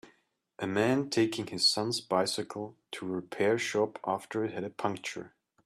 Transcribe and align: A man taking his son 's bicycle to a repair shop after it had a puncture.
A 0.57 0.65
man 0.65 1.11
taking 1.11 1.45
his 1.45 1.69
son 1.69 1.91
's 1.91 2.01
bicycle 2.01 2.75
to 2.93 3.05
a 3.05 3.11
repair 3.17 3.59
shop 3.59 3.99
after 4.03 4.43
it 4.43 4.51
had 4.51 4.63
a 4.63 4.71
puncture. 4.71 5.35